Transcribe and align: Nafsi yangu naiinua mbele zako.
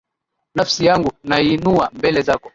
Nafsi 0.55 0.85
yangu 0.85 1.11
naiinua 1.23 1.89
mbele 1.93 2.21
zako. 2.21 2.49